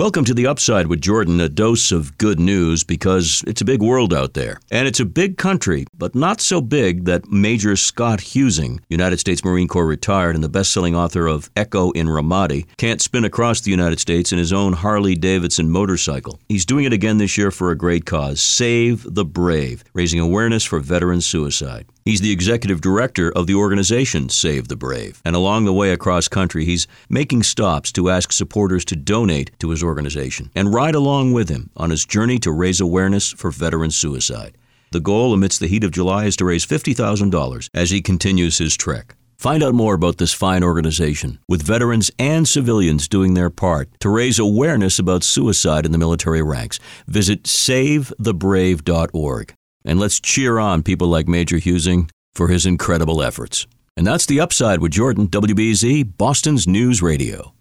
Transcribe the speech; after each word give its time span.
Welcome 0.00 0.24
to 0.24 0.32
the 0.32 0.46
Upside 0.46 0.86
with 0.86 1.02
Jordan, 1.02 1.42
a 1.42 1.48
dose 1.50 1.92
of 1.92 2.16
good 2.16 2.40
news 2.40 2.84
because 2.84 3.44
it's 3.46 3.60
a 3.60 3.66
big 3.66 3.82
world 3.82 4.14
out 4.14 4.32
there. 4.32 4.58
And 4.70 4.88
it's 4.88 4.98
a 4.98 5.04
big 5.04 5.36
country, 5.36 5.84
but 5.92 6.14
not 6.14 6.40
so 6.40 6.62
big 6.62 7.04
that 7.04 7.30
Major 7.30 7.76
Scott 7.76 8.20
Huesing, 8.20 8.80
United 8.88 9.20
States 9.20 9.44
Marine 9.44 9.68
Corps 9.68 9.84
retired 9.84 10.36
and 10.36 10.42
the 10.42 10.48
best 10.48 10.72
selling 10.72 10.96
author 10.96 11.26
of 11.26 11.50
Echo 11.54 11.90
in 11.90 12.06
Ramadi, 12.06 12.64
can't 12.78 13.02
spin 13.02 13.26
across 13.26 13.60
the 13.60 13.70
United 13.70 14.00
States 14.00 14.32
in 14.32 14.38
his 14.38 14.54
own 14.54 14.72
Harley 14.72 15.16
Davidson 15.16 15.68
motorcycle. 15.68 16.40
He's 16.48 16.64
doing 16.64 16.86
it 16.86 16.94
again 16.94 17.18
this 17.18 17.36
year 17.36 17.50
for 17.50 17.70
a 17.70 17.76
great 17.76 18.06
cause 18.06 18.40
Save 18.40 19.06
the 19.06 19.26
Brave, 19.26 19.84
raising 19.92 20.18
awareness 20.18 20.64
for 20.64 20.80
veteran 20.80 21.20
suicide. 21.20 21.84
He's 22.06 22.22
the 22.22 22.32
executive 22.32 22.80
director 22.80 23.30
of 23.30 23.46
the 23.46 23.54
organization 23.54 24.30
Save 24.30 24.68
the 24.68 24.76
Brave. 24.76 25.20
And 25.26 25.36
along 25.36 25.66
the 25.66 25.74
way 25.74 25.92
across 25.92 26.26
country, 26.26 26.64
he's 26.64 26.86
making 27.10 27.42
stops 27.42 27.92
to 27.92 28.08
ask 28.08 28.32
supporters 28.32 28.86
to 28.86 28.96
donate 28.96 29.50
to 29.58 29.68
his 29.68 29.82
organization 29.82 29.89
and 30.54 30.74
ride 30.74 30.94
along 30.94 31.32
with 31.32 31.48
him 31.48 31.70
on 31.76 31.90
his 31.90 32.04
journey 32.04 32.38
to 32.38 32.52
raise 32.52 32.80
awareness 32.80 33.32
for 33.32 33.50
veteran 33.50 33.90
suicide. 33.90 34.56
The 34.92 35.00
goal 35.00 35.32
amidst 35.32 35.60
the 35.60 35.68
heat 35.68 35.84
of 35.84 35.92
July 35.92 36.24
is 36.24 36.36
to 36.36 36.44
raise 36.44 36.66
$50,000 36.66 37.68
as 37.72 37.90
he 37.90 38.00
continues 38.00 38.58
his 38.58 38.76
trek. 38.76 39.14
Find 39.38 39.62
out 39.62 39.74
more 39.74 39.94
about 39.94 40.18
this 40.18 40.34
fine 40.34 40.62
organization, 40.62 41.38
with 41.48 41.62
veterans 41.62 42.10
and 42.18 42.46
civilians 42.46 43.08
doing 43.08 43.32
their 43.32 43.48
part 43.48 43.88
to 44.00 44.10
raise 44.10 44.38
awareness 44.38 44.98
about 44.98 45.24
suicide 45.24 45.86
in 45.86 45.92
the 45.92 45.98
military 45.98 46.42
ranks. 46.42 46.78
Visit 47.06 47.44
savethebrave.org. 47.44 49.54
And 49.84 49.98
let's 49.98 50.20
cheer 50.20 50.58
on 50.58 50.82
people 50.82 51.08
like 51.08 51.26
Major 51.26 51.56
Huesing 51.56 52.10
for 52.34 52.48
his 52.48 52.66
incredible 52.66 53.22
efforts. 53.22 53.66
And 53.96 54.06
that's 54.06 54.26
the 54.26 54.40
upside 54.40 54.80
with 54.80 54.92
Jordan, 54.92 55.28
WBZ, 55.28 56.18
Boston's 56.18 56.66
News 56.66 57.00
Radio. 57.00 57.54